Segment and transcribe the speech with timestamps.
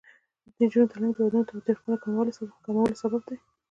[0.53, 2.01] د نجونو تعلیم د ودونو تاوتریخوالي
[2.65, 3.37] کمولو سبب دی.